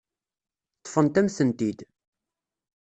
Ṭṭfent-am-tent-id. 0.79 1.79